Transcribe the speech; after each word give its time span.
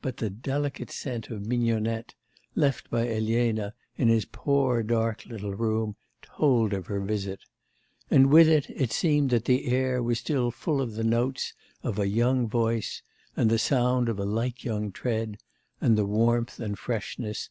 But 0.00 0.16
the 0.16 0.30
delicate 0.30 0.90
scent 0.90 1.28
of 1.28 1.44
mignonette 1.44 2.14
left 2.54 2.88
by 2.88 3.06
Elena 3.08 3.74
in 3.94 4.08
his 4.08 4.24
poor 4.24 4.82
dark 4.82 5.26
little 5.26 5.52
room 5.54 5.96
told 6.22 6.72
of 6.72 6.86
her 6.86 7.00
visit. 7.02 7.40
And 8.10 8.28
with 8.32 8.48
it, 8.48 8.70
it 8.70 8.90
seemed 8.90 9.28
that 9.28 9.44
the 9.44 9.66
air 9.66 10.02
was 10.02 10.18
still 10.18 10.50
full 10.50 10.80
of 10.80 10.94
the 10.94 11.04
notes 11.04 11.52
of 11.82 11.98
a 11.98 12.08
young 12.08 12.48
voice, 12.48 13.02
and 13.36 13.50
the 13.50 13.58
sound 13.58 14.08
of 14.08 14.18
a 14.18 14.24
light 14.24 14.64
young 14.64 14.92
tread, 14.92 15.36
and 15.78 15.98
the 15.98 16.06
warmth 16.06 16.58
and 16.58 16.78
freshness 16.78 17.50